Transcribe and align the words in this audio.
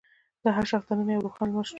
د 0.43 0.45
هر 0.55 0.65
شخص 0.71 0.85
دننه 0.87 1.11
یو 1.13 1.25
روښانه 1.25 1.51
لمر 1.51 1.65
شتون 1.65 1.65
لري. 1.67 1.69